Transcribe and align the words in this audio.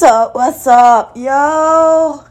What's 0.00 0.12
up? 0.12 0.34
What's 0.34 0.66
up, 0.66 1.12
yo? 1.14 2.24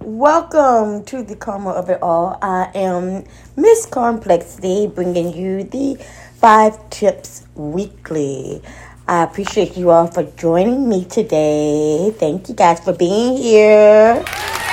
Welcome 0.00 1.04
to 1.04 1.22
the 1.22 1.36
Karma 1.36 1.72
of 1.72 1.90
It 1.90 2.00
All. 2.00 2.38
I 2.40 2.70
am 2.74 3.24
Miss 3.56 3.84
Complexity, 3.84 4.86
bringing 4.86 5.36
you 5.36 5.64
the 5.64 6.02
five 6.36 6.88
tips 6.88 7.46
weekly. 7.56 8.62
I 9.06 9.22
appreciate 9.22 9.76
you 9.76 9.90
all 9.90 10.06
for 10.06 10.22
joining 10.22 10.88
me 10.88 11.04
today. 11.04 12.10
Thank 12.18 12.48
you 12.48 12.54
guys 12.54 12.80
for 12.80 12.94
being 12.94 13.36
here. 13.36 14.24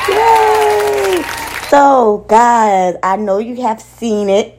Yay! 0.07 1.23
So, 1.67 2.23
guys, 2.29 2.95
I 3.03 3.17
know 3.17 3.39
you 3.39 3.61
have 3.63 3.81
seen 3.81 4.29
it. 4.29 4.57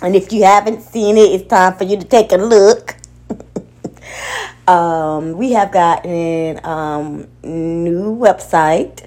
And 0.00 0.16
if 0.16 0.32
you 0.32 0.44
haven't 0.44 0.80
seen 0.80 1.18
it, 1.18 1.32
it's 1.32 1.48
time 1.50 1.76
for 1.76 1.84
you 1.84 1.98
to 1.98 2.06
take 2.06 2.32
a 2.32 2.38
look. 2.38 2.96
um, 4.68 5.38
we 5.38 5.52
have 5.52 5.72
gotten 5.72 6.60
um 6.64 7.26
new 7.42 8.16
website 8.16 9.06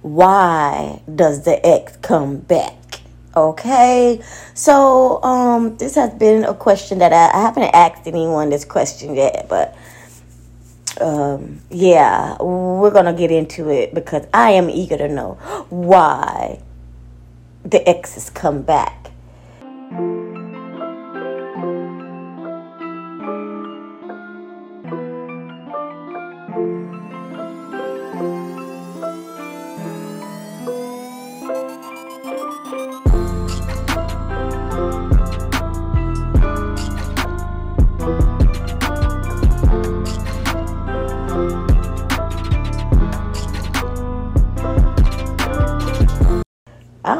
why 0.00 1.02
does 1.14 1.44
the 1.44 1.64
X 1.64 1.96
come 1.98 2.38
back? 2.38 2.74
Okay, 3.34 4.20
so 4.52 5.22
um, 5.22 5.76
this 5.78 5.94
has 5.94 6.12
been 6.14 6.44
a 6.44 6.52
question 6.52 6.98
that 6.98 7.14
I, 7.14 7.38
I 7.38 7.42
haven't 7.42 7.62
asked 7.74 8.06
anyone 8.06 8.50
this 8.50 8.66
question 8.66 9.14
yet, 9.14 9.46
but 9.48 9.74
um, 11.00 11.60
yeah, 11.70 12.36
we're 12.42 12.90
gonna 12.90 13.14
get 13.14 13.30
into 13.30 13.70
it 13.70 13.94
because 13.94 14.26
I 14.34 14.52
am 14.52 14.70
eager 14.70 14.98
to 14.98 15.08
know 15.08 15.34
why 15.70 16.60
the 17.64 17.86
exes 17.88 18.30
come 18.30 18.62
back. 18.62 19.10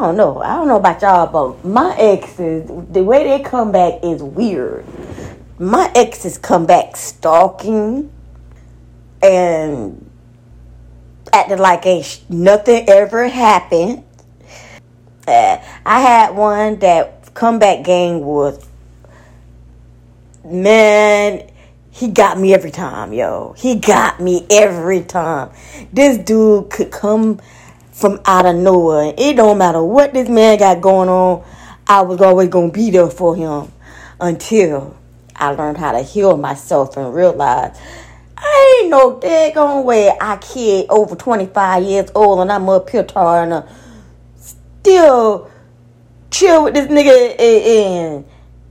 Don't 0.02 0.16
know. 0.16 0.42
I 0.42 0.56
don't 0.56 0.68
know 0.68 0.76
about 0.76 1.00
y'all, 1.00 1.26
but 1.26 1.64
my 1.64 1.96
exes, 1.96 2.68
the 2.90 3.04
way 3.04 3.24
they 3.24 3.42
come 3.42 3.72
back 3.72 4.00
is 4.02 4.22
weird. 4.22 4.84
My 5.58 5.90
exes 5.94 6.38
come 6.38 6.66
back 6.66 6.96
stalking 6.96 8.12
and 9.22 10.10
acting 11.32 11.58
like 11.58 11.86
ain't 11.86 12.24
nothing 12.28 12.84
ever 12.88 13.28
happened. 13.28 14.04
Uh, 15.26 15.58
I 15.86 16.00
had 16.00 16.34
one 16.34 16.80
that 16.80 17.32
comeback 17.34 17.84
game 17.84 18.20
was, 18.22 18.66
man, 20.44 21.48
he 21.92 22.08
got 22.08 22.38
me 22.38 22.52
every 22.52 22.72
time, 22.72 23.12
yo. 23.12 23.54
He 23.56 23.76
got 23.76 24.20
me 24.20 24.46
every 24.50 25.02
time. 25.02 25.50
This 25.92 26.18
dude 26.18 26.70
could 26.70 26.90
come 26.90 27.40
from 28.02 28.20
out 28.26 28.44
of 28.44 28.56
nowhere. 28.56 29.14
It 29.16 29.36
don't 29.36 29.56
matter 29.56 29.82
what 29.82 30.12
this 30.12 30.28
man 30.28 30.58
got 30.58 30.80
going 30.80 31.08
on. 31.08 31.44
I 31.86 32.02
was 32.02 32.20
always 32.20 32.48
gonna 32.48 32.72
be 32.72 32.90
there 32.90 33.08
for 33.08 33.36
him 33.36 33.70
until 34.20 34.96
I 35.36 35.50
learned 35.50 35.78
how 35.78 35.92
to 35.92 36.02
heal 36.02 36.36
myself 36.36 36.96
and 36.96 37.14
realize 37.14 37.78
I 38.36 38.80
ain't 38.82 38.90
no 38.90 39.20
daggone 39.20 39.84
way 39.84 40.10
I 40.20 40.36
kid 40.38 40.86
over 40.90 41.14
25 41.14 41.84
years 41.84 42.10
old 42.14 42.40
and 42.40 42.50
I'm 42.50 42.68
up 42.68 42.90
here 42.90 43.04
trying 43.04 43.50
to 43.50 43.68
still 44.36 45.48
chill 46.32 46.64
with 46.64 46.74
this 46.74 46.88
nigga 46.88 47.36
and, 47.38 47.64
and 48.18 48.24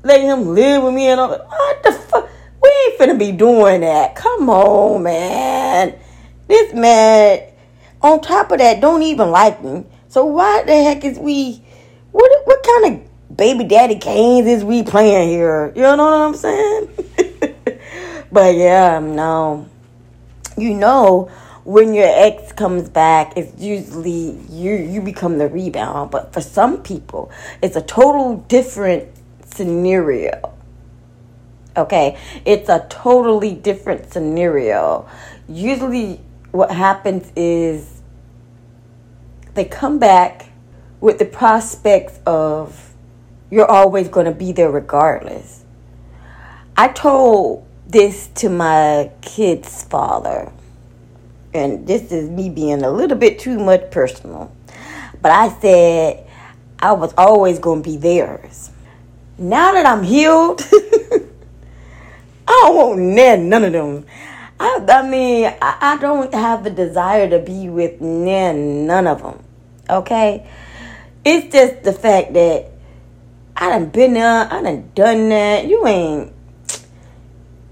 let 0.03 0.19
him 0.19 0.53
live 0.53 0.83
with 0.83 0.93
me 0.93 1.07
and 1.07 1.21
all. 1.21 1.29
What 1.29 1.83
the 1.83 1.93
fuck? 1.93 2.29
We 2.61 2.69
ain't 2.69 2.99
finna 2.99 3.17
be 3.17 3.31
doing 3.31 3.79
that. 3.81 4.13
Come 4.15 4.49
on, 4.49 5.03
man. 5.03 5.97
This 6.49 6.73
man 6.73 7.50
on 8.01 8.21
top 8.21 8.51
of 8.51 8.59
that, 8.59 8.81
don't 8.81 9.03
even 9.03 9.31
like 9.31 9.63
me. 9.63 9.85
So 10.07 10.25
why 10.25 10.63
the 10.63 10.83
heck 10.83 11.05
is 11.05 11.17
we? 11.19 11.63
What 12.11 12.31
what 12.45 12.63
kind 12.63 12.95
of 12.95 13.37
baby 13.37 13.63
daddy 13.63 13.95
games 13.95 14.47
is 14.47 14.63
we 14.63 14.83
playing 14.83 15.29
here? 15.29 15.71
You 15.75 15.83
know 15.83 15.95
what 15.97 16.13
I'm 16.13 16.35
saying? 16.35 16.89
but 18.31 18.55
yeah, 18.55 18.99
no. 18.99 19.67
You 20.57 20.73
know, 20.73 21.31
when 21.63 21.93
your 21.93 22.07
ex 22.07 22.51
comes 22.51 22.89
back, 22.89 23.33
it's 23.37 23.61
usually 23.61 24.37
you 24.49 24.73
you 24.73 25.01
become 25.01 25.37
the 25.37 25.47
rebound. 25.47 26.11
But 26.11 26.33
for 26.33 26.41
some 26.41 26.81
people, 26.83 27.31
it's 27.61 27.75
a 27.75 27.81
total 27.81 28.37
different 28.47 29.07
scenario. 29.45 30.53
Okay, 31.77 32.17
it's 32.45 32.67
a 32.67 32.85
totally 32.89 33.53
different 33.53 34.11
scenario. 34.11 35.07
Usually, 35.47 36.19
what 36.51 36.69
happens 36.71 37.31
is 37.35 37.90
they 39.53 39.65
come 39.65 39.99
back 39.99 40.49
with 40.99 41.19
the 41.19 41.25
prospect 41.25 42.19
of 42.25 42.93
you're 43.49 43.69
always 43.69 44.07
going 44.07 44.25
to 44.25 44.31
be 44.31 44.51
there 44.51 44.71
regardless. 44.71 45.65
I 46.77 46.87
told 46.87 47.67
this 47.87 48.27
to 48.35 48.49
my 48.49 49.11
kid's 49.21 49.83
father, 49.83 50.51
and 51.53 51.85
this 51.85 52.11
is 52.11 52.29
me 52.29 52.49
being 52.49 52.83
a 52.83 52.89
little 52.89 53.17
bit 53.17 53.39
too 53.39 53.59
much 53.59 53.91
personal, 53.91 54.55
but 55.21 55.31
I 55.31 55.49
said 55.59 56.27
I 56.79 56.93
was 56.93 57.13
always 57.17 57.59
going 57.59 57.83
to 57.83 57.89
be 57.89 57.97
theirs. 57.97 58.71
Now 59.37 59.73
that 59.73 59.85
I'm 59.85 60.03
healed, 60.03 60.61
I 60.71 61.19
don't 62.47 62.75
want 62.75 62.99
none, 62.99 63.49
none 63.49 63.65
of 63.65 63.73
them. 63.73 64.05
I, 64.61 64.85
I 64.89 65.09
mean, 65.09 65.51
I, 65.59 65.77
I 65.81 65.97
don't 65.97 66.31
have 66.35 66.63
the 66.63 66.69
desire 66.69 67.27
to 67.27 67.39
be 67.39 67.67
with 67.67 67.99
none, 67.99 68.85
none 68.85 69.07
of 69.07 69.23
them. 69.23 69.43
Okay? 69.89 70.47
It's 71.25 71.51
just 71.51 71.81
the 71.81 71.91
fact 71.91 72.33
that 72.33 72.67
I 73.57 73.69
done 73.69 73.89
been 73.89 74.13
there, 74.13 74.47
I 74.53 74.61
done 74.61 74.91
done 74.93 75.29
that. 75.29 75.65
You 75.65 75.87
ain't, 75.87 76.31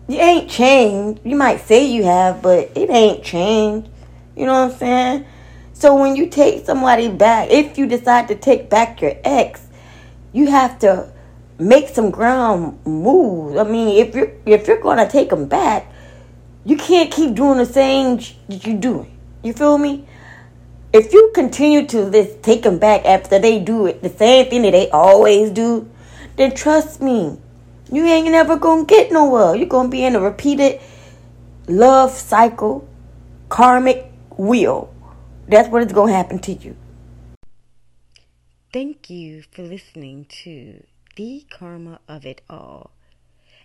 you 0.07 0.17
ain't 0.17 0.49
changed. 0.49 1.21
You 1.23 1.35
might 1.35 1.61
say 1.61 1.85
you 1.85 2.05
have, 2.05 2.41
but 2.41 2.71
it 2.75 2.89
ain't 2.89 3.23
changed. 3.23 3.87
You 4.35 4.47
know 4.47 4.53
what 4.53 4.71
I'm 4.71 4.77
saying? 4.79 5.25
So 5.73 5.95
when 5.95 6.15
you 6.15 6.27
take 6.27 6.65
somebody 6.65 7.07
back, 7.07 7.51
if 7.51 7.77
you 7.77 7.85
decide 7.85 8.27
to 8.29 8.35
take 8.35 8.67
back 8.67 8.99
your 8.99 9.13
ex, 9.23 9.67
you 10.33 10.47
have 10.47 10.79
to 10.79 11.11
make 11.59 11.89
some 11.89 12.09
ground 12.09 12.83
moves. 12.83 13.57
I 13.57 13.63
mean, 13.63 14.03
if 14.03 14.15
you're 14.15 14.31
if 14.47 14.67
you're 14.67 14.81
gonna 14.81 15.07
take 15.07 15.29
them 15.29 15.47
back, 15.47 15.91
you 16.65 16.77
can't 16.77 17.11
keep 17.11 17.35
doing 17.35 17.57
the 17.57 17.65
same 17.65 18.17
that 18.17 18.65
you're 18.65 18.77
doing. 18.77 19.17
You 19.43 19.53
feel 19.53 19.77
me? 19.77 20.05
If 20.91 21.13
you 21.13 21.31
continue 21.35 21.85
to 21.87 22.39
take 22.41 22.63
them 22.63 22.79
back 22.79 23.05
after 23.05 23.39
they 23.39 23.59
do 23.59 23.85
it, 23.85 24.01
the 24.01 24.09
same 24.09 24.49
thing 24.49 24.63
that 24.63 24.71
they 24.71 24.89
always 24.89 25.51
do, 25.51 25.89
then 26.35 26.55
trust 26.55 27.01
me, 27.01 27.37
you 27.91 28.05
ain't 28.05 28.29
never 28.31 28.57
gonna 28.57 28.85
get 28.85 29.11
nowhere. 29.11 29.55
You're 29.55 29.67
gonna 29.67 29.89
be 29.89 30.03
in 30.03 30.15
a 30.15 30.19
repeated 30.19 30.81
love 31.67 32.11
cycle, 32.11 32.87
karmic 33.49 34.11
wheel. 34.37 34.93
That's 35.47 35.69
what 35.69 35.83
is 35.83 35.93
gonna 35.93 36.13
happen 36.13 36.39
to 36.39 36.53
you. 36.53 36.75
Thank 38.71 39.09
you 39.09 39.43
for 39.51 39.63
listening 39.63 40.25
to 40.43 40.83
The 41.15 41.45
Karma 41.49 41.99
of 42.07 42.25
It 42.25 42.41
All, 42.49 42.91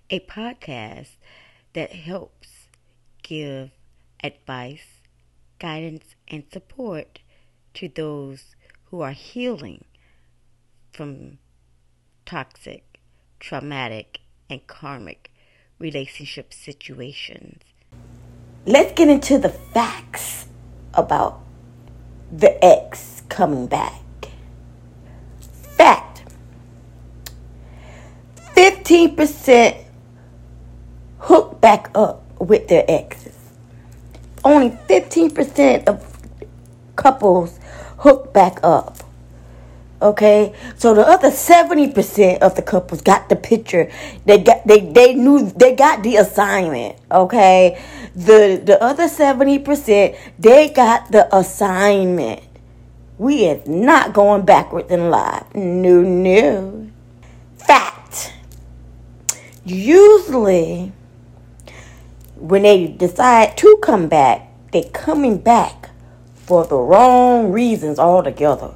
a 0.08 0.20
podcast 0.20 1.16
that 1.74 1.92
helps 1.92 2.53
give 3.24 3.70
advice, 4.22 5.00
guidance, 5.58 6.14
and 6.28 6.44
support 6.52 7.20
to 7.74 7.88
those 7.88 8.54
who 8.84 9.00
are 9.00 9.10
healing 9.10 9.84
from 10.92 11.38
toxic, 12.24 12.84
traumatic, 13.40 14.20
and 14.48 14.64
karmic 14.68 15.32
relationship 15.80 16.54
situations. 16.54 17.62
Let's 18.66 18.92
get 18.92 19.08
into 19.08 19.38
the 19.38 19.48
facts 19.48 20.46
about 20.94 21.40
the 22.30 22.64
ex 22.64 23.22
coming 23.28 23.66
back. 23.66 24.00
Fact 25.76 26.24
15% 28.54 29.84
hook 31.18 31.60
back 31.60 31.90
up 31.94 32.23
with 32.46 32.68
their 32.68 32.84
exes. 32.88 33.36
Only 34.44 34.70
15% 34.70 35.86
of 35.88 36.04
couples 36.96 37.58
hook 37.98 38.32
back 38.32 38.58
up. 38.62 38.98
Okay, 40.02 40.52
so 40.76 40.92
the 40.92 41.00
other 41.00 41.30
seventy 41.30 41.90
percent 41.90 42.42
of 42.42 42.56
the 42.56 42.62
couples 42.62 43.00
got 43.00 43.30
the 43.30 43.36
picture. 43.36 43.90
They 44.26 44.36
got 44.38 44.66
they 44.66 44.80
they 44.80 45.14
knew 45.14 45.50
they 45.50 45.74
got 45.74 46.02
the 46.02 46.16
assignment. 46.16 46.96
Okay, 47.10 47.82
the 48.14 48.60
the 48.62 48.82
other 48.84 49.08
seventy 49.08 49.58
percent 49.58 50.16
they 50.38 50.68
got 50.68 51.10
the 51.10 51.34
assignment. 51.34 52.42
We 53.16 53.46
is 53.46 53.66
not 53.66 54.12
going 54.12 54.44
backwards 54.44 54.90
in 54.90 55.08
life. 55.08 55.46
No, 55.54 56.02
no. 56.02 56.90
Fact. 57.56 58.34
Usually, 59.64 60.92
when 62.36 62.62
they 62.62 62.88
decide 62.88 63.56
to 63.58 63.78
come 63.82 64.08
back, 64.08 64.48
they're 64.72 64.84
coming 64.84 65.38
back 65.38 65.90
for 66.34 66.66
the 66.66 66.76
wrong 66.76 67.52
reasons 67.52 67.98
altogether. 67.98 68.74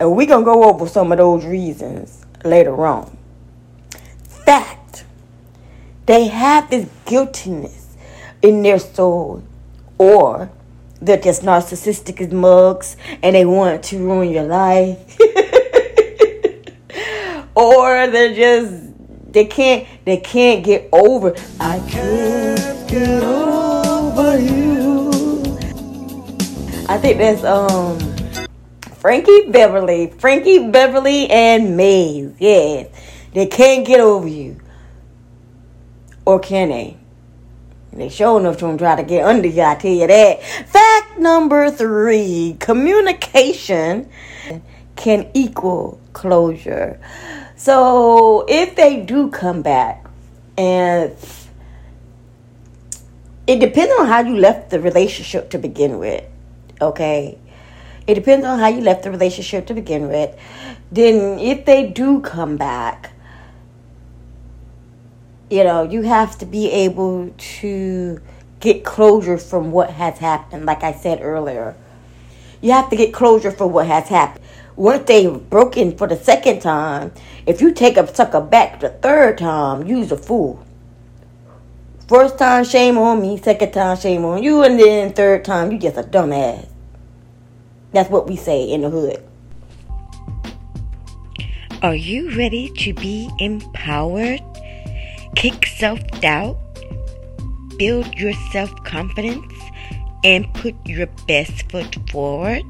And 0.00 0.16
we're 0.16 0.26
going 0.26 0.44
to 0.44 0.50
go 0.50 0.64
over 0.64 0.88
some 0.88 1.12
of 1.12 1.18
those 1.18 1.44
reasons 1.44 2.24
later 2.44 2.86
on. 2.86 3.16
Fact, 4.26 5.04
they 6.06 6.28
have 6.28 6.70
this 6.70 6.88
guiltiness 7.06 7.96
in 8.42 8.62
their 8.62 8.78
soul, 8.78 9.42
or 9.96 10.50
they're 11.00 11.16
just 11.18 11.42
narcissistic 11.42 12.20
as 12.20 12.32
mugs 12.32 12.96
and 13.22 13.36
they 13.36 13.44
want 13.44 13.84
to 13.84 13.98
ruin 13.98 14.30
your 14.30 14.44
life. 14.44 15.16
or 17.54 18.08
they're 18.08 18.34
just 18.34 18.93
they 19.34 19.44
can't 19.44 19.86
they 20.04 20.16
can't 20.16 20.64
get 20.64 20.88
over 20.92 21.34
I 21.60 21.80
can't 21.90 22.88
get 22.88 23.22
over 23.22 24.38
you. 24.38 25.10
I 26.88 26.96
think 26.98 27.18
that's 27.18 27.42
um 27.44 27.98
Frankie 28.98 29.50
Beverly, 29.50 30.06
Frankie 30.18 30.70
Beverly 30.70 31.28
and 31.28 31.76
Maze. 31.76 32.32
Yes, 32.38 32.88
they 33.34 33.46
can't 33.46 33.84
get 33.86 34.00
over 34.00 34.28
you, 34.28 34.58
or 36.24 36.38
can 36.38 36.68
they? 36.68 36.96
They 37.92 38.08
sure 38.08 38.40
enough 38.40 38.58
to 38.58 38.76
try 38.76 38.96
to 38.96 39.02
get 39.02 39.24
under 39.24 39.48
you. 39.48 39.62
I 39.62 39.74
tell 39.74 39.90
you 39.90 40.06
that. 40.06 40.42
Fact 40.42 41.18
number 41.18 41.70
three: 41.70 42.56
communication 42.60 44.08
can 44.96 45.28
equal 45.34 46.00
closure. 46.12 47.00
So 47.56 48.44
if 48.48 48.74
they 48.76 49.00
do 49.00 49.30
come 49.30 49.62
back, 49.62 50.04
and 50.56 51.16
it 53.46 53.58
depends 53.58 53.92
on 53.98 54.06
how 54.06 54.20
you 54.20 54.36
left 54.36 54.70
the 54.70 54.80
relationship 54.80 55.50
to 55.50 55.58
begin 55.58 55.98
with. 55.98 56.24
Okay, 56.80 57.38
it 58.06 58.14
depends 58.14 58.44
on 58.44 58.58
how 58.58 58.68
you 58.68 58.80
left 58.80 59.04
the 59.04 59.10
relationship 59.10 59.66
to 59.66 59.74
begin 59.74 60.08
with. 60.08 60.36
Then, 60.90 61.38
if 61.38 61.64
they 61.64 61.88
do 61.88 62.20
come 62.20 62.56
back, 62.56 63.12
you 65.50 65.64
know, 65.64 65.82
you 65.82 66.02
have 66.02 66.38
to 66.38 66.46
be 66.46 66.70
able 66.70 67.32
to 67.36 68.20
get 68.60 68.84
closure 68.84 69.38
from 69.38 69.72
what 69.72 69.90
has 69.90 70.18
happened, 70.18 70.66
like 70.66 70.82
I 70.82 70.92
said 70.92 71.20
earlier. 71.20 71.76
You 72.60 72.72
have 72.72 72.88
to 72.90 72.96
get 72.96 73.12
closure 73.12 73.50
for 73.50 73.66
what 73.66 73.86
has 73.86 74.08
happened. 74.08 74.43
Once 74.76 75.04
they 75.06 75.26
broke 75.28 75.76
in 75.76 75.96
for 75.96 76.08
the 76.08 76.16
second 76.16 76.60
time, 76.60 77.12
if 77.46 77.60
you 77.60 77.72
take 77.72 77.96
a 77.96 78.14
sucker 78.14 78.40
back 78.40 78.80
the 78.80 78.88
third 78.88 79.38
time, 79.38 79.86
you's 79.86 80.10
a 80.10 80.16
fool. 80.16 80.64
First 82.08 82.38
time, 82.38 82.64
shame 82.64 82.98
on 82.98 83.22
me. 83.22 83.38
Second 83.38 83.72
time, 83.72 83.96
shame 83.96 84.24
on 84.24 84.42
you. 84.42 84.62
And 84.62 84.78
then 84.78 85.12
third 85.12 85.44
time, 85.44 85.72
you 85.72 85.78
just 85.78 85.96
a 85.96 86.02
dumbass. 86.02 86.68
That's 87.92 88.10
what 88.10 88.26
we 88.26 88.36
say 88.36 88.64
in 88.64 88.82
the 88.82 88.90
hood. 88.90 89.22
Are 91.82 91.94
you 91.94 92.36
ready 92.36 92.70
to 92.78 92.92
be 92.94 93.30
empowered? 93.38 94.40
Kick 95.36 95.66
self 95.66 96.00
doubt, 96.20 96.56
build 97.78 98.12
your 98.14 98.32
self 98.50 98.74
confidence, 98.84 99.52
and 100.24 100.52
put 100.54 100.74
your 100.84 101.06
best 101.28 101.70
foot 101.70 101.96
forward? 102.10 102.64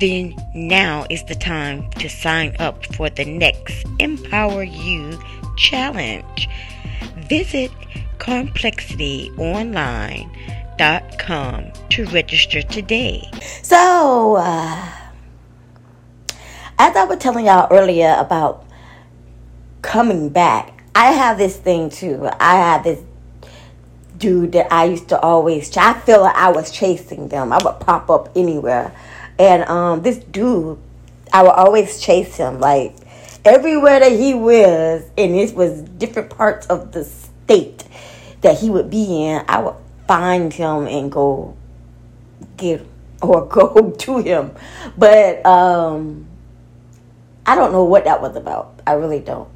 Then 0.00 0.34
now 0.54 1.06
is 1.10 1.22
the 1.24 1.34
time 1.34 1.90
to 1.98 2.08
sign 2.08 2.56
up 2.58 2.86
for 2.96 3.10
the 3.10 3.24
next 3.24 3.86
Empower 3.98 4.62
You 4.62 5.18
challenge. 5.56 6.48
Visit 7.28 7.70
Complexity 8.18 9.30
Online 9.36 10.30
com 11.18 11.70
to 11.90 12.06
register 12.06 12.62
today. 12.62 13.28
So, 13.62 14.36
uh, 14.36 14.88
as 16.78 16.96
I 16.96 17.04
was 17.04 17.18
telling 17.18 17.46
y'all 17.46 17.68
earlier 17.70 18.16
about 18.18 18.64
coming 19.82 20.30
back, 20.30 20.82
I 20.94 21.12
have 21.12 21.36
this 21.36 21.56
thing 21.56 21.90
too. 21.90 22.28
I 22.40 22.56
have 22.56 22.84
this 22.84 23.02
dude 24.16 24.52
that 24.52 24.72
I 24.72 24.84
used 24.84 25.08
to 25.10 25.20
always. 25.20 25.76
I 25.76 25.92
feel 25.92 26.22
like 26.22 26.36
I 26.36 26.50
was 26.50 26.70
chasing 26.70 27.28
them. 27.28 27.52
I 27.52 27.58
would 27.62 27.80
pop 27.80 28.08
up 28.08 28.30
anywhere, 28.34 28.94
and 29.40 29.62
um, 29.70 30.02
this 30.02 30.18
dude, 30.18 30.78
I 31.32 31.42
would 31.42 31.52
always 31.52 31.98
chase 31.98 32.36
him 32.36 32.60
like 32.60 32.94
everywhere 33.42 33.98
that 33.98 34.12
he 34.12 34.34
was, 34.34 35.02
and 35.16 35.34
it 35.34 35.54
was 35.54 35.80
different 35.80 36.28
parts 36.28 36.66
of 36.66 36.92
the 36.92 37.04
state 37.04 37.84
that 38.42 38.58
he 38.58 38.68
would 38.68 38.90
be 38.90 39.24
in. 39.24 39.42
I 39.48 39.60
would 39.60 39.76
find 40.06 40.52
him 40.52 40.86
and 40.86 41.10
go 41.10 41.56
get 42.58 42.86
or 43.22 43.46
go 43.46 43.92
to 43.92 44.18
him. 44.18 44.52
But 44.98 45.44
um, 45.46 46.26
I 47.46 47.54
don't 47.54 47.72
know 47.72 47.84
what 47.84 48.04
that 48.04 48.20
was 48.20 48.36
about. 48.36 48.78
I 48.86 48.92
really 48.92 49.20
don't. 49.20 49.48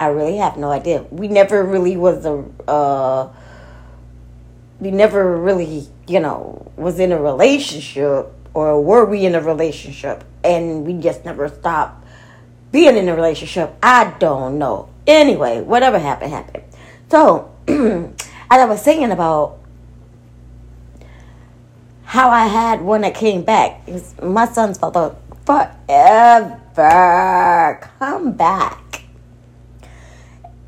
I 0.00 0.08
really 0.08 0.38
have 0.38 0.56
no 0.56 0.72
idea. 0.72 1.02
We 1.12 1.28
never 1.28 1.62
really 1.62 1.96
was 1.96 2.26
a. 2.26 2.44
Uh, 2.66 3.32
we 4.80 4.90
never 4.90 5.36
really, 5.36 5.86
you 6.08 6.18
know, 6.18 6.72
was 6.76 6.98
in 6.98 7.12
a 7.12 7.22
relationship, 7.22 8.34
or 8.54 8.80
were 8.80 9.04
we 9.04 9.24
in 9.24 9.34
a 9.34 9.40
relationship, 9.40 10.24
and 10.44 10.86
we 10.86 10.94
just 10.94 11.24
never 11.24 11.48
stopped 11.48 12.04
being 12.70 12.96
in 12.96 13.08
a 13.08 13.14
relationship. 13.14 13.74
I 13.82 14.14
don't 14.18 14.58
know. 14.58 14.88
Anyway, 15.06 15.60
whatever 15.62 15.98
happened, 15.98 16.32
happened. 16.32 16.64
So, 17.10 17.50
as 17.68 18.14
I 18.50 18.64
was 18.64 18.82
saying 18.82 19.10
about 19.10 19.58
how 22.12 22.28
I 22.28 22.46
had 22.46 22.82
one 22.82 23.00
that 23.02 23.14
came 23.14 23.42
back. 23.42 23.88
my 24.22 24.44
son's 24.46 24.76
father 24.76 25.16
forever 25.46 26.70
come 27.98 28.32
back. 28.32 28.81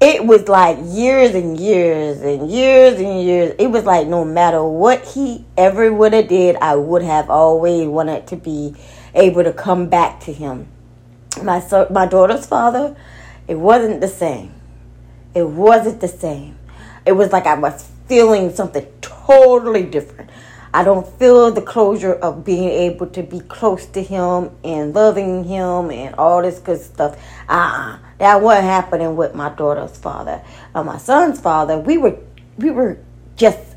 It 0.06 0.26
was 0.26 0.48
like 0.48 0.76
years 0.82 1.34
and 1.34 1.58
years 1.58 2.20
and 2.20 2.50
years 2.50 3.00
and 3.00 3.22
years. 3.22 3.54
It 3.58 3.68
was 3.68 3.84
like 3.84 4.06
no 4.06 4.22
matter 4.22 4.62
what 4.62 5.02
he 5.02 5.46
ever 5.56 5.90
would 5.90 6.12
have 6.12 6.28
did, 6.28 6.56
I 6.56 6.76
would 6.76 7.00
have 7.00 7.30
always 7.30 7.88
wanted 7.88 8.26
to 8.26 8.36
be 8.36 8.74
able 9.14 9.44
to 9.44 9.52
come 9.54 9.88
back 9.88 10.20
to 10.24 10.32
him. 10.34 10.68
My 11.42 11.58
son, 11.58 11.86
my 11.90 12.04
daughter's 12.04 12.44
father, 12.44 12.94
it 13.48 13.54
wasn't 13.54 14.02
the 14.02 14.08
same. 14.08 14.52
It 15.34 15.48
wasn't 15.48 16.02
the 16.02 16.08
same. 16.08 16.58
It 17.06 17.12
was 17.12 17.32
like 17.32 17.46
I 17.46 17.54
was 17.54 17.90
feeling 18.06 18.54
something 18.54 18.86
totally 19.00 19.84
different. 19.84 20.28
I 20.74 20.82
don't 20.82 21.06
feel 21.20 21.52
the 21.52 21.62
closure 21.62 22.14
of 22.14 22.44
being 22.44 22.68
able 22.68 23.06
to 23.06 23.22
be 23.22 23.38
close 23.38 23.86
to 23.86 24.02
him 24.02 24.50
and 24.64 24.92
loving 24.92 25.44
him 25.44 25.92
and 25.92 26.16
all 26.16 26.42
this 26.42 26.58
good 26.58 26.80
stuff. 26.80 27.16
Uh-uh. 27.48 28.00
That 28.18 28.42
wasn't 28.42 28.64
happening 28.64 29.14
with 29.14 29.36
my 29.36 29.50
daughter's 29.50 29.96
father. 29.96 30.42
Uh, 30.74 30.82
my 30.82 30.98
son's 30.98 31.40
father, 31.40 31.78
we 31.78 31.96
were 31.96 32.18
we 32.58 32.70
were 32.70 32.98
just 33.36 33.76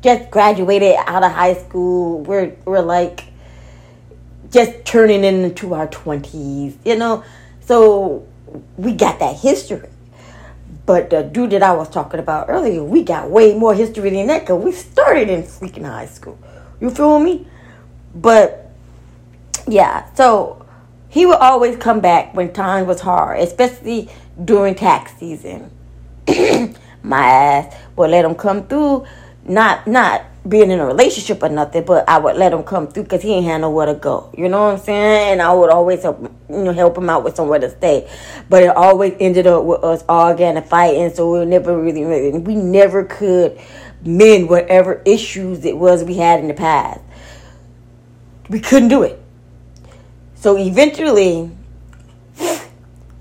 just 0.00 0.30
graduated 0.30 0.94
out 1.04 1.24
of 1.24 1.32
high 1.32 1.54
school. 1.54 2.20
We're 2.20 2.56
we're 2.64 2.80
like 2.80 3.24
just 4.52 4.84
turning 4.84 5.24
into 5.24 5.74
our 5.74 5.88
twenties, 5.88 6.78
you 6.84 6.94
know. 6.94 7.24
So 7.62 8.24
we 8.76 8.92
got 8.92 9.18
that 9.18 9.36
history. 9.36 9.88
But 10.88 11.10
the 11.10 11.22
dude 11.22 11.50
that 11.50 11.62
I 11.62 11.72
was 11.74 11.90
talking 11.90 12.18
about 12.18 12.48
earlier, 12.48 12.82
we 12.82 13.02
got 13.02 13.28
way 13.28 13.52
more 13.52 13.74
history 13.74 14.08
than 14.08 14.26
that 14.28 14.40
because 14.40 14.64
we 14.64 14.72
started 14.72 15.28
in 15.28 15.42
freaking 15.42 15.84
high 15.84 16.06
school. 16.06 16.38
You 16.80 16.88
feel 16.88 17.20
me? 17.20 17.46
But 18.14 18.70
yeah, 19.66 20.10
so 20.14 20.64
he 21.10 21.26
would 21.26 21.36
always 21.36 21.76
come 21.76 22.00
back 22.00 22.34
when 22.34 22.54
time 22.54 22.86
was 22.86 23.02
hard, 23.02 23.38
especially 23.40 24.08
during 24.42 24.74
tax 24.74 25.14
season. 25.18 25.70
My 27.02 27.20
ass 27.20 27.76
would 27.94 28.08
let 28.08 28.24
him 28.24 28.34
come 28.34 28.66
through, 28.66 29.04
not 29.44 29.86
not 29.86 30.24
being 30.46 30.70
in 30.70 30.78
a 30.78 30.86
relationship 30.86 31.42
or 31.42 31.48
nothing, 31.48 31.84
but 31.84 32.08
I 32.08 32.18
would 32.18 32.36
let 32.36 32.52
him 32.52 32.62
come 32.62 32.88
through 32.88 33.04
because 33.04 33.22
he 33.22 33.32
ain't 33.32 33.46
had 33.46 33.60
nowhere 33.60 33.86
to 33.86 33.94
go. 33.94 34.32
You 34.36 34.48
know 34.48 34.64
what 34.64 34.74
I'm 34.74 34.78
saying? 34.78 35.32
And 35.32 35.42
I 35.42 35.52
would 35.52 35.70
always 35.70 36.02
help, 36.02 36.20
you 36.48 36.64
know, 36.64 36.72
help 36.72 36.96
him 36.96 37.10
out 37.10 37.24
with 37.24 37.36
somewhere 37.36 37.58
to 37.58 37.70
stay. 37.70 38.08
But 38.48 38.62
it 38.62 38.76
always 38.76 39.14
ended 39.20 39.46
up 39.46 39.64
with 39.64 39.82
us 39.82 40.04
arguing 40.08 40.56
and 40.56 40.66
fighting, 40.66 41.12
so 41.12 41.38
we 41.38 41.44
never 41.44 41.80
really, 41.80 42.04
really, 42.04 42.38
we 42.38 42.54
never 42.54 43.04
could 43.04 43.58
mend 44.04 44.48
whatever 44.48 45.02
issues 45.04 45.64
it 45.64 45.76
was 45.76 46.04
we 46.04 46.14
had 46.14 46.40
in 46.40 46.48
the 46.48 46.54
past. 46.54 47.00
We 48.48 48.60
couldn't 48.60 48.88
do 48.88 49.02
it. 49.02 49.20
So 50.36 50.56
eventually, 50.56 51.50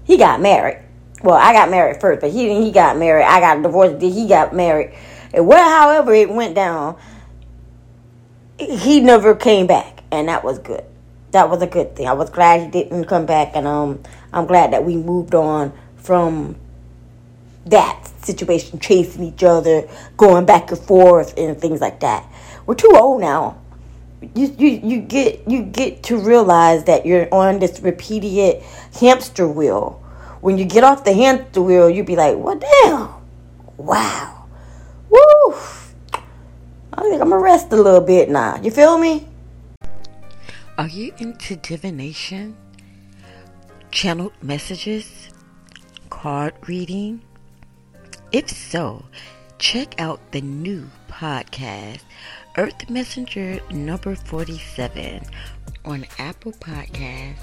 he 0.05 0.17
got 0.17 0.39
married. 0.39 0.83
Well, 1.23 1.35
I 1.35 1.51
got 1.51 1.69
married 1.69 1.99
first, 1.99 2.21
but 2.21 2.31
he 2.31 2.63
he 2.63 2.71
got 2.71 2.97
married. 2.97 3.25
I 3.25 3.39
got 3.39 3.61
divorced. 3.63 4.01
He 4.01 4.27
got 4.27 4.55
married. 4.55 4.93
And 5.33 5.47
well, 5.47 5.69
however 5.69 6.13
it 6.13 6.29
went 6.29 6.55
down, 6.55 6.97
he 8.59 8.99
never 8.99 9.35
came 9.35 9.67
back, 9.67 10.03
and 10.11 10.27
that 10.27 10.43
was 10.43 10.59
good. 10.59 10.83
That 11.31 11.49
was 11.49 11.61
a 11.61 11.67
good 11.67 11.95
thing. 11.95 12.07
I 12.07 12.13
was 12.13 12.29
glad 12.29 12.61
he 12.61 12.67
didn't 12.67 13.05
come 13.05 13.25
back, 13.25 13.51
and 13.53 13.67
um, 13.67 14.01
I'm 14.33 14.45
glad 14.45 14.73
that 14.73 14.83
we 14.83 14.95
moved 14.95 15.35
on 15.35 15.73
from 15.97 16.55
that 17.65 18.07
situation, 18.23 18.79
chasing 18.79 19.23
each 19.23 19.43
other, 19.43 19.87
going 20.15 20.45
back 20.45 20.71
and 20.71 20.79
forth, 20.79 21.37
and 21.37 21.59
things 21.59 21.81
like 21.81 21.99
that. 21.99 22.25
We're 22.65 22.75
too 22.75 22.91
old 22.95 23.21
now 23.21 23.57
you, 24.21 24.55
you 24.57 24.67
you 24.83 25.01
get 25.01 25.47
you 25.47 25.63
get 25.63 26.03
to 26.03 26.17
realize 26.17 26.85
that 26.85 27.05
you're 27.05 27.31
on 27.33 27.59
this 27.59 27.79
repeated 27.79 28.63
hamster 28.99 29.47
wheel. 29.47 30.03
When 30.41 30.57
you 30.57 30.65
get 30.65 30.83
off 30.83 31.03
the 31.03 31.13
hamster 31.13 31.61
wheel, 31.61 31.89
you'd 31.89 32.05
be 32.05 32.15
like, 32.15 32.35
"What 32.35 32.59
damn? 32.59 33.09
Wow, 33.77 34.36
woo! 35.09 35.53
I 36.93 37.01
think 37.01 37.21
I'm 37.21 37.29
gonna 37.29 37.39
rest 37.39 37.71
a 37.71 37.75
little 37.75 38.01
bit 38.01 38.29
now. 38.29 38.59
You 38.61 38.71
feel 38.71 38.97
me?" 38.97 39.27
Are 40.77 40.87
you 40.87 41.13
into 41.17 41.55
divination, 41.55 42.55
channeled 43.91 44.33
messages, 44.41 45.29
card 46.09 46.53
reading? 46.67 47.21
If 48.31 48.49
so, 48.49 49.05
check 49.57 49.99
out 49.99 50.19
the 50.31 50.41
new 50.41 50.89
podcast 51.09 52.01
Earth 52.57 52.89
Messenger 52.89 53.59
number 53.71 54.15
47 54.15 55.23
on 55.85 56.05
Apple 56.19 56.51
Podcast, 56.53 57.37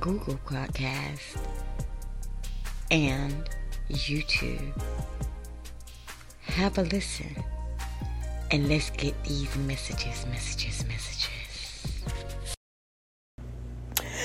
Google 0.00 0.38
Podcast, 0.46 1.36
and 2.90 3.48
YouTube. 3.90 4.72
Have 6.58 6.76
a 6.76 6.82
listen 6.82 7.36
and 8.50 8.68
let's 8.68 8.90
get 8.90 9.14
these 9.22 9.54
messages, 9.58 10.26
messages, 10.26 10.84
messages. 10.88 11.96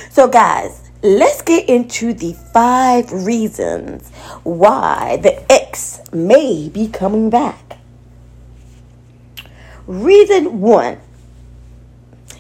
So, 0.09 0.27
guys, 0.27 0.89
let's 1.03 1.43
get 1.43 1.69
into 1.69 2.11
the 2.11 2.33
five 2.51 3.11
reasons 3.11 4.09
why 4.41 5.19
the 5.21 5.45
ex 5.51 6.01
may 6.11 6.69
be 6.69 6.87
coming 6.87 7.29
back. 7.29 7.77
Reason 9.85 10.59
one, 10.59 10.97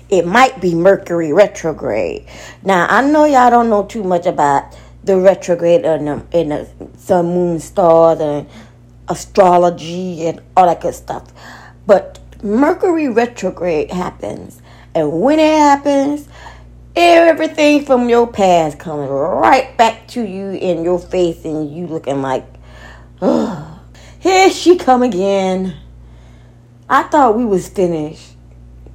it 0.09 0.25
might 0.25 0.59
be 0.59 0.73
Mercury 0.73 1.31
retrograde. 1.31 2.25
Now, 2.63 2.87
I 2.89 3.07
know 3.07 3.25
y'all 3.25 3.51
don't 3.51 3.69
know 3.69 3.83
too 3.83 4.03
much 4.03 4.25
about 4.25 4.75
the 5.03 5.19
retrograde 5.19 5.85
in 5.85 6.05
the, 6.05 6.25
in 6.31 6.49
the 6.49 6.67
sun, 6.97 7.27
moon, 7.27 7.59
stars, 7.59 8.19
and 8.19 8.47
astrology 9.09 10.25
and 10.27 10.41
all 10.55 10.65
that 10.65 10.81
good 10.81 10.95
stuff. 10.95 11.31
But 11.85 12.19
Mercury 12.43 13.07
retrograde 13.07 13.89
happens. 13.89 14.61
And 14.93 15.21
when 15.21 15.39
it 15.39 15.57
happens, 15.57 16.27
everything 16.95 17.85
from 17.85 18.09
your 18.09 18.27
past 18.27 18.79
comes 18.79 19.09
right 19.09 19.75
back 19.77 20.07
to 20.09 20.21
you 20.21 20.51
in 20.51 20.83
your 20.83 20.99
face, 20.99 21.45
and 21.45 21.73
you 21.73 21.87
looking 21.87 22.21
like, 22.21 22.45
oh, 23.21 23.79
here 24.19 24.49
she 24.49 24.77
come 24.77 25.03
again. 25.03 25.75
I 26.89 27.03
thought 27.03 27.37
we 27.37 27.45
was 27.45 27.69
finished. 27.69 28.35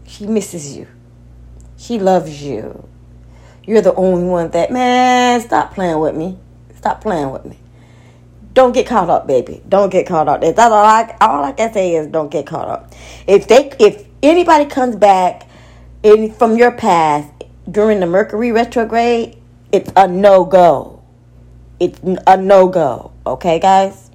She 0.06 0.26
misses 0.26 0.76
you. 0.76 0.86
She 1.78 1.98
loves 1.98 2.42
you. 2.42 2.86
You're 3.64 3.82
the 3.82 3.94
only 3.94 4.26
one 4.26 4.50
that 4.50 4.70
man. 4.70 5.40
Stop 5.40 5.74
playing 5.74 5.98
with 5.98 6.14
me. 6.14 6.38
Stop 6.76 7.00
playing 7.00 7.30
with 7.30 7.44
me. 7.44 7.58
Don't 8.58 8.72
get 8.72 8.88
caught 8.88 9.08
up, 9.08 9.28
baby. 9.28 9.62
Don't 9.68 9.88
get 9.88 10.04
caught 10.04 10.26
up. 10.26 10.40
That's 10.40 10.58
all 10.58 10.72
I 10.72 11.16
all 11.20 11.44
I 11.44 11.52
can 11.52 11.72
say 11.72 11.94
is 11.94 12.08
don't 12.08 12.28
get 12.28 12.44
caught 12.44 12.66
up. 12.66 12.92
If 13.24 13.46
they 13.46 13.70
if 13.78 14.04
anybody 14.20 14.64
comes 14.64 14.96
back 14.96 15.48
in 16.02 16.32
from 16.32 16.56
your 16.56 16.72
past 16.72 17.30
during 17.70 18.00
the 18.00 18.06
Mercury 18.06 18.50
retrograde, 18.50 19.36
it's 19.70 19.92
a 19.94 20.08
no 20.08 20.44
go. 20.44 21.00
It's 21.78 22.00
a 22.26 22.36
no 22.36 22.66
go. 22.66 23.12
Okay, 23.24 23.60
guys. 23.60 24.10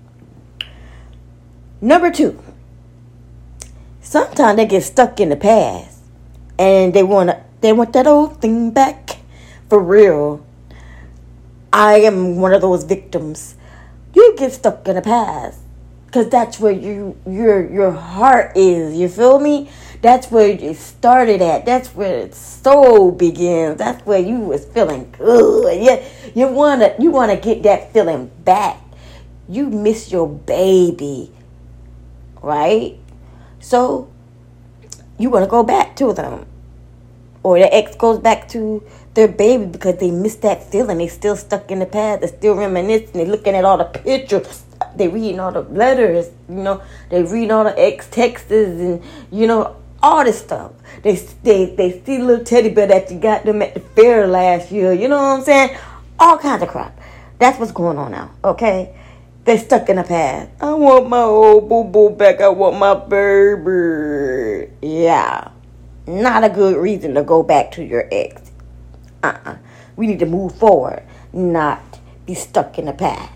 Number 1.79 2.11
two 2.11 2.37
sometimes 4.01 4.57
they 4.57 4.65
get 4.65 4.83
stuck 4.83 5.21
in 5.21 5.29
the 5.29 5.37
past 5.37 5.99
and 6.59 6.93
they 6.93 7.03
want 7.03 7.31
they 7.61 7.71
want 7.71 7.93
that 7.93 8.07
old 8.07 8.41
thing 8.41 8.71
back 8.71 9.19
for 9.69 9.79
real 9.79 10.45
i 11.71 11.95
am 11.95 12.35
one 12.35 12.53
of 12.53 12.61
those 12.61 12.83
victims 12.83 13.55
you 14.13 14.35
get 14.37 14.51
stuck 14.51 14.87
in 14.87 14.95
the 14.95 15.01
past 15.01 15.59
because 16.05 16.29
that's 16.29 16.59
where 16.59 16.71
you 16.71 17.17
your 17.25 17.69
your 17.71 17.91
heart 17.91 18.55
is 18.55 18.95
you 18.95 19.09
feel 19.09 19.39
me? 19.39 19.69
That's 20.01 20.29
where 20.29 20.49
you 20.49 20.73
started 20.73 21.41
at 21.41 21.65
that's 21.65 21.89
where 21.89 22.19
it 22.19 22.35
soul 22.35 23.11
begins 23.11 23.77
that's 23.77 24.05
where 24.05 24.19
you 24.19 24.39
was 24.39 24.65
feeling 24.65 25.13
good. 25.17 25.81
Yeah 25.81 26.03
you 26.35 26.47
want 26.47 26.81
to 26.81 26.95
you 27.01 27.11
want 27.11 27.31
to 27.31 27.37
get 27.37 27.63
that 27.63 27.93
feeling 27.93 28.29
back. 28.43 28.79
You 29.47 29.69
miss 29.69 30.11
your 30.11 30.27
baby 30.27 31.31
right? 32.43 32.97
So 33.59 34.11
you 35.17 35.31
want 35.31 35.45
to 35.45 35.49
go 35.49 35.63
back 35.63 35.95
to 35.95 36.13
them. 36.13 36.45
Or 37.43 37.59
the 37.59 37.73
ex 37.73 37.95
goes 37.95 38.19
back 38.19 38.47
to 38.49 38.81
their 39.13 39.27
baby 39.27 39.65
because 39.65 39.97
they 39.97 40.11
miss 40.11 40.35
that 40.37 40.63
feeling. 40.71 40.97
They 40.97 41.07
still 41.07 41.35
stuck 41.35 41.69
in 41.69 41.79
the 41.79 41.85
past. 41.85 42.21
They're 42.21 42.29
still 42.29 42.55
reminiscing. 42.55 43.13
They're 43.13 43.25
looking 43.25 43.55
at 43.55 43.65
all 43.65 43.77
the 43.77 43.85
pictures. 43.85 44.63
They 44.95 45.07
reading 45.07 45.39
all 45.39 45.51
the 45.51 45.61
letters. 45.61 46.29
You 46.47 46.55
know, 46.55 46.81
they 47.09 47.23
reading 47.23 47.51
all 47.51 47.65
the 47.65 47.77
ex 47.77 48.07
texts 48.07 48.51
and 48.51 49.03
you 49.31 49.47
know 49.47 49.75
all 50.01 50.23
this 50.23 50.39
stuff. 50.39 50.71
They 51.01 51.15
they 51.43 51.65
they 51.75 52.01
see 52.05 52.19
little 52.19 52.45
teddy 52.45 52.69
bear 52.69 52.87
that 52.87 53.11
you 53.11 53.19
got 53.19 53.45
them 53.45 53.61
at 53.61 53.73
the 53.73 53.79
fair 53.79 54.27
last 54.27 54.71
year. 54.71 54.93
You 54.93 55.07
know 55.07 55.17
what 55.17 55.37
I'm 55.39 55.43
saying? 55.43 55.77
All 56.19 56.37
kinds 56.37 56.63
of 56.63 56.69
crap. 56.69 56.97
That's 57.39 57.59
what's 57.59 57.71
going 57.71 57.97
on 57.97 58.11
now. 58.11 58.31
Okay. 58.43 58.95
They're 59.45 59.57
stuck 59.57 59.89
in 59.89 59.97
the 59.97 60.03
past. 60.03 60.51
I 60.61 60.73
want 60.73 61.09
my 61.09 61.23
old 61.23 61.67
boo 61.67 61.83
boo 61.83 62.11
back. 62.11 62.39
I 62.39 62.47
want 62.47 62.77
my 62.77 62.93
baby. 62.93 64.71
Yeah. 64.81 65.52
Not 66.05 66.43
a 66.43 66.49
good 66.49 66.77
reason 66.77 67.13
to 67.15 67.23
go 67.23 67.43
back 67.43 67.71
to 67.73 67.83
your 67.83 68.07
ex. 68.11 68.51
Uh 69.21 69.37
uh 69.45 69.55
We 69.95 70.07
need 70.07 70.19
to 70.19 70.25
move 70.25 70.55
forward, 70.55 71.03
not 71.31 71.99
be 72.25 72.33
stuck 72.33 72.77
in 72.77 72.85
the 72.85 72.93
past. 72.93 73.31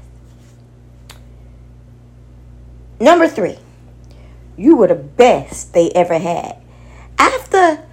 Number 3.00 3.28
three, 3.28 3.58
you 4.58 4.76
were 4.76 4.88
the 4.88 4.96
best 4.96 5.74
they 5.74 5.92
ever 5.92 6.18
had. 6.18 6.58
After 7.20 7.84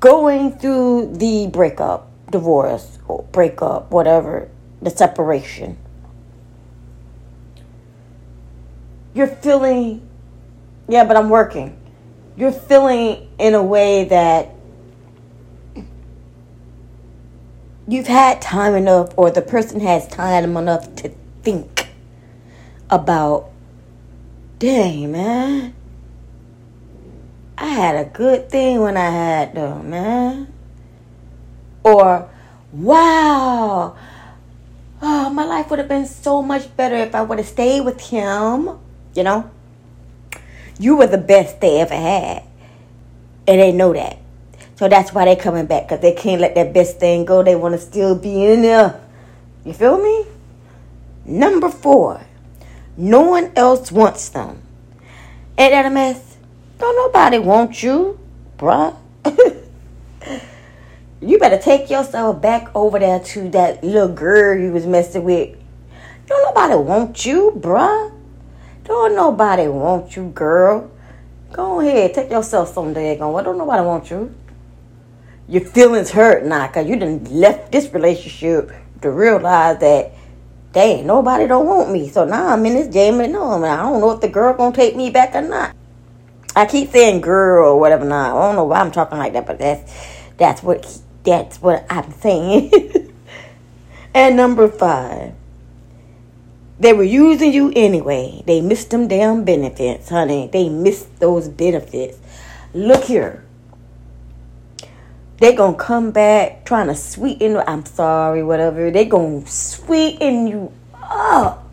going 0.00 0.58
through 0.58 1.14
the 1.16 1.48
breakup, 1.52 2.10
divorce, 2.30 2.98
or 3.06 3.24
breakup, 3.24 3.90
whatever, 3.90 4.48
the 4.80 4.90
separation 4.90 5.76
you're 9.18 9.26
feeling, 9.26 10.08
yeah, 10.88 11.04
but 11.04 11.16
I'm 11.16 11.28
working. 11.28 11.76
You're 12.38 12.52
feeling 12.52 13.28
in 13.36 13.54
a 13.54 13.62
way 13.64 14.04
that 14.04 14.50
you've 17.88 18.06
had 18.06 18.40
time 18.40 18.76
enough, 18.76 19.10
or 19.16 19.32
the 19.32 19.42
person 19.42 19.80
has 19.80 20.06
time 20.06 20.56
enough 20.56 20.94
to 20.96 21.08
think 21.42 21.88
about, 22.88 23.50
dang, 24.60 25.10
man. 25.10 25.74
I 27.58 27.66
had 27.70 27.96
a 27.96 28.08
good 28.08 28.48
thing 28.48 28.82
when 28.82 28.96
I 28.96 29.10
had 29.10 29.54
them, 29.56 29.90
man. 29.90 30.52
Or, 31.82 32.30
wow, 32.70 33.96
oh, 35.02 35.30
my 35.30 35.44
life 35.44 35.70
would 35.70 35.80
have 35.80 35.88
been 35.88 36.06
so 36.06 36.40
much 36.40 36.76
better 36.76 36.94
if 36.94 37.16
I 37.16 37.22
would 37.22 37.38
have 37.38 37.48
stayed 37.48 37.80
with 37.80 38.00
him 38.00 38.78
you 39.18 39.24
know? 39.24 39.50
You 40.78 40.96
were 40.96 41.06
the 41.06 41.18
best 41.18 41.60
they 41.60 41.80
ever 41.80 41.94
had. 41.94 42.44
And 43.46 43.60
they 43.60 43.72
know 43.72 43.92
that. 43.92 44.18
So 44.76 44.88
that's 44.88 45.12
why 45.12 45.24
they 45.24 45.34
coming 45.34 45.66
back 45.66 45.88
because 45.88 46.00
they 46.00 46.12
can't 46.12 46.40
let 46.40 46.54
that 46.54 46.72
best 46.72 46.98
thing 47.00 47.24
go. 47.24 47.42
They 47.42 47.56
want 47.56 47.74
to 47.74 47.80
still 47.80 48.14
be 48.14 48.44
in 48.44 48.62
there. 48.62 49.00
You 49.64 49.72
feel 49.72 49.98
me? 49.98 50.24
Number 51.24 51.68
four, 51.68 52.24
no 52.96 53.22
one 53.22 53.50
else 53.56 53.90
wants 53.90 54.28
them. 54.28 54.62
Ain't 55.58 55.72
that 55.72 55.86
a 55.86 55.90
mess? 55.90 56.36
Don't 56.78 56.94
nobody 56.94 57.38
want 57.38 57.82
you, 57.82 58.20
bruh. 58.56 58.96
you 61.20 61.38
better 61.38 61.58
take 61.58 61.90
yourself 61.90 62.40
back 62.40 62.70
over 62.74 63.00
there 63.00 63.18
to 63.18 63.50
that 63.50 63.82
little 63.82 64.08
girl 64.08 64.56
you 64.56 64.70
was 64.70 64.86
messing 64.86 65.24
with. 65.24 65.58
Don't 66.26 66.54
nobody 66.54 66.76
want 66.76 67.26
you, 67.26 67.52
bruh. 67.58 68.12
Don't 68.88 69.14
nobody 69.14 69.68
want 69.68 70.16
you, 70.16 70.30
girl. 70.30 70.90
Go 71.52 71.80
ahead, 71.80 72.14
take 72.14 72.30
yourself 72.30 72.72
some 72.72 72.94
daggone. 72.94 73.34
Well, 73.34 73.44
don't 73.44 73.58
nobody 73.58 73.82
want 73.82 74.10
you. 74.10 74.34
Your 75.46 75.60
feelings 75.60 76.10
hurt 76.10 76.46
now 76.46 76.66
because 76.66 76.88
you 76.88 76.96
done 76.96 77.22
left 77.24 77.70
this 77.70 77.92
relationship 77.92 78.72
to 79.02 79.10
realize 79.10 79.78
that 79.80 80.12
dang, 80.72 81.06
nobody 81.06 81.46
don't 81.46 81.66
want 81.66 81.92
me. 81.92 82.08
So 82.08 82.24
now 82.24 82.48
I'm 82.48 82.64
in 82.64 82.74
this 82.74 82.88
game 82.88 83.20
and 83.20 83.30
no, 83.30 83.62
I 83.62 83.76
don't 83.76 84.00
know 84.00 84.12
if 84.12 84.22
the 84.22 84.28
girl 84.28 84.54
gonna 84.54 84.74
take 84.74 84.96
me 84.96 85.10
back 85.10 85.34
or 85.34 85.42
not. 85.42 85.76
I 86.56 86.64
keep 86.64 86.90
saying 86.90 87.20
girl 87.20 87.72
or 87.72 87.80
whatever 87.80 88.06
now. 88.06 88.38
I 88.38 88.46
don't 88.46 88.56
know 88.56 88.64
why 88.64 88.80
I'm 88.80 88.90
talking 88.90 89.18
like 89.18 89.34
that, 89.34 89.46
but 89.46 89.58
that's 89.58 89.92
that's 90.38 90.62
what 90.62 90.98
that's 91.24 91.60
what 91.60 91.86
I'm 91.90 92.10
saying. 92.12 93.12
and 94.14 94.34
number 94.34 94.66
five. 94.66 95.34
They 96.80 96.92
were 96.92 97.02
using 97.04 97.52
you 97.52 97.72
anyway. 97.74 98.42
They 98.46 98.60
missed 98.60 98.90
them 98.90 99.08
damn 99.08 99.44
benefits, 99.44 100.10
honey. 100.10 100.48
They 100.52 100.68
missed 100.68 101.18
those 101.18 101.48
benefits. 101.48 102.18
Look 102.72 103.04
here. 103.04 103.44
They 105.38 105.54
gonna 105.54 105.76
come 105.76 106.12
back 106.12 106.64
trying 106.64 106.86
to 106.86 106.94
sweeten. 106.94 107.56
I'm 107.56 107.84
sorry, 107.84 108.42
whatever. 108.42 108.90
They 108.90 109.04
gonna 109.04 109.46
sweeten 109.46 110.46
you 110.46 110.72
up, 111.02 111.72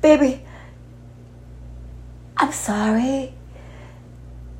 baby. 0.00 0.44
I'm 2.36 2.52
sorry. 2.52 3.34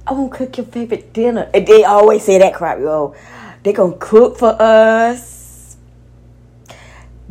I 0.07 0.13
won't 0.13 0.33
cook 0.33 0.57
your 0.59 0.67
favorite 0.67 1.13
dinner. 1.13 1.51
And 1.55 1.67
they 1.67 1.85
always 1.85 2.23
say 2.25 2.39
that 2.39 2.55
crap, 2.55 2.79
yo. 2.79 3.15
They 3.63 3.73
gonna 3.73 3.97
cook 3.97 4.39
for 4.39 4.61
us 4.61 5.40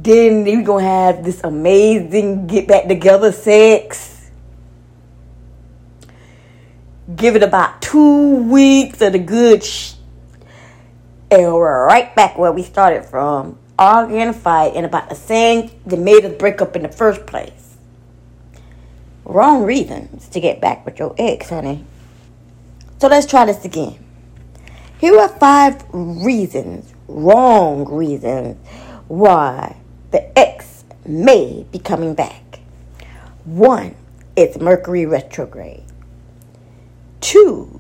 then 0.04 0.46
we 0.46 0.64
gonna 0.64 0.84
have 0.84 1.26
this 1.26 1.44
amazing 1.44 2.48
get 2.48 2.68
back 2.68 2.88
together 2.88 3.34
sex. 3.34 4.32
Give 7.14 7.36
it 7.36 7.44
about 7.44 7.82
two 7.82 8.36
weeks 8.44 9.02
of 9.02 9.12
the 9.12 9.20
good 9.20 9.62
sh- 9.62 9.96
and 11.30 11.54
we're 11.54 11.86
right 11.86 12.16
back 12.16 12.38
where 12.38 12.52
we 12.52 12.64
started 12.64 13.04
from. 13.04 13.60
Arguing 13.78 14.22
and 14.22 14.36
fight 14.36 14.74
and 14.76 14.86
about 14.86 15.10
the 15.10 15.16
same 15.16 15.70
that 15.86 16.00
made 16.00 16.24
us 16.24 16.38
break 16.38 16.62
up 16.62 16.78
in 16.78 16.84
the 16.84 16.90
first 16.90 17.26
place. 17.26 17.78
Wrong 19.26 19.64
reasons 19.64 20.30
to 20.30 20.40
get 20.40 20.62
back 20.62 20.86
with 20.86 20.98
your 20.98 21.14
ex, 21.18 21.50
honey. 21.50 21.84
So 23.00 23.10
let's 23.10 23.26
try 23.26 23.46
this 23.46 23.66
again. 23.66 24.04
Here 24.98 25.18
are 25.20 25.30
five 25.30 25.84
reasons, 25.92 26.94
wrong 27.08 27.86
reasons, 27.86 28.58
why 29.08 29.76
the 30.12 30.38
ex 30.38 30.84
may 31.06 31.66
be 31.72 31.80
coming 31.80 32.14
back. 32.14 32.60
One, 33.46 33.96
it's 34.36 34.58
Mercury 34.58 35.06
retrograde. 35.06 35.84
Two, 37.22 37.80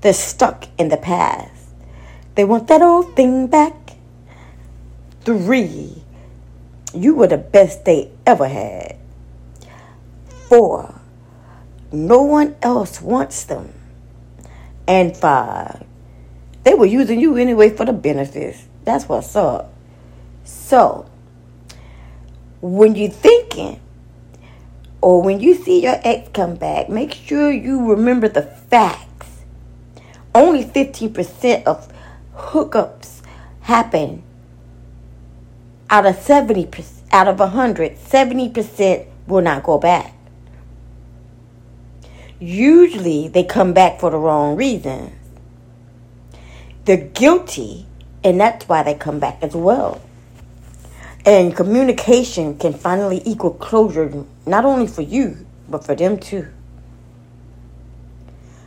they're 0.00 0.12
stuck 0.12 0.68
in 0.78 0.88
the 0.88 0.96
past. 0.96 1.52
They 2.34 2.44
want 2.44 2.68
that 2.68 2.82
old 2.82 3.16
thing 3.16 3.46
back. 3.46 3.96
Three, 5.22 6.02
you 6.94 7.14
were 7.14 7.26
the 7.26 7.38
best 7.38 7.84
they 7.84 8.10
ever 8.26 8.46
had. 8.46 8.96
Four, 10.48 11.00
no 11.90 12.22
one 12.22 12.56
else 12.62 13.00
wants 13.00 13.44
them. 13.44 13.72
And 14.86 15.16
five, 15.16 15.84
they 16.62 16.74
were 16.74 16.86
using 16.86 17.20
you 17.20 17.36
anyway 17.36 17.70
for 17.70 17.84
the 17.84 17.92
benefits. 17.92 18.66
That's 18.84 19.08
what's 19.08 19.34
up. 19.34 19.72
So, 20.44 21.10
when 22.60 22.94
you're 22.94 23.10
thinking 23.10 23.80
or 25.00 25.22
when 25.22 25.40
you 25.40 25.54
see 25.54 25.82
your 25.82 26.00
ex 26.02 26.28
come 26.32 26.56
back, 26.56 26.88
make 26.88 27.12
sure 27.12 27.50
you 27.50 27.90
remember 27.90 28.28
the 28.28 28.42
facts. 28.42 29.42
Only 30.34 30.64
15% 30.64 31.64
of 31.64 31.92
hookups 32.34 33.22
happen 33.60 34.22
out 35.88 36.06
of 36.06 36.16
70% 36.16 36.96
out 37.12 37.28
of 37.28 37.38
100, 37.38 37.96
70% 37.96 39.06
will 39.26 39.40
not 39.40 39.62
go 39.62 39.78
back. 39.78 40.12
Usually 42.38 43.28
they 43.28 43.44
come 43.44 43.72
back 43.72 44.00
for 44.00 44.10
the 44.10 44.18
wrong 44.18 44.56
reasons. 44.56 45.12
They're 46.84 46.96
guilty 46.96 47.86
and 48.22 48.40
that's 48.40 48.68
why 48.68 48.82
they 48.82 48.94
come 48.94 49.18
back 49.18 49.38
as 49.42 49.54
well. 49.54 50.00
And 51.26 51.56
communication 51.56 52.56
can 52.56 52.72
finally 52.72 53.20
equal 53.24 53.50
closure, 53.50 54.24
not 54.46 54.64
only 54.64 54.86
for 54.86 55.02
you, 55.02 55.44
but 55.68 55.84
for 55.84 55.96
them 55.96 56.18
too. 56.18 56.46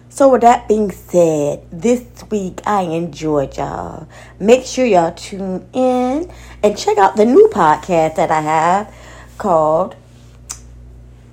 So, 0.09 0.27
with 0.27 0.41
that 0.41 0.67
being 0.67 0.91
said, 0.91 1.65
this 1.71 2.03
week 2.29 2.59
I 2.65 2.81
enjoyed 2.81 3.55
y'all. 3.55 4.09
Make 4.39 4.65
sure 4.65 4.85
y'all 4.85 5.13
tune 5.13 5.69
in 5.71 6.29
and 6.61 6.77
check 6.77 6.97
out 6.97 7.15
the 7.15 7.23
new 7.23 7.49
podcast 7.53 8.15
that 8.15 8.29
I 8.29 8.41
have 8.41 8.93
called 9.37 9.95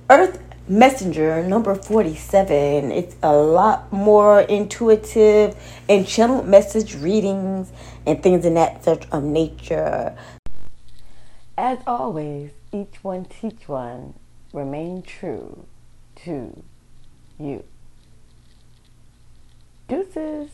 Earth 0.09 0.41
Messenger 0.69 1.43
number 1.43 1.75
47. 1.75 2.91
It's 2.91 3.17
a 3.21 3.35
lot 3.35 3.91
more 3.91 4.41
intuitive 4.41 5.55
and 5.89 6.07
channeled 6.07 6.47
message 6.47 6.95
readings 6.95 7.71
and 8.05 8.23
things 8.23 8.45
in 8.45 8.53
that 8.53 8.85
sort 8.85 9.05
of 9.11 9.23
nature. 9.23 10.15
As 11.57 11.79
always, 11.87 12.51
each 12.71 13.03
one 13.03 13.25
teach 13.25 13.67
one. 13.67 14.13
Remain 14.53 15.01
true 15.01 15.65
to 16.17 16.63
you. 17.39 17.63
Deuces. 19.87 20.51